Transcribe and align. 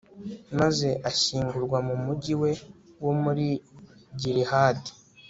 maze 0.59 0.89
ashyingurwa 1.09 1.77
mu 1.87 1.95
mugi 2.05 2.33
we 2.41 2.51
wo 3.03 3.11
muri 3.21 3.47
gilihadi 4.19 4.91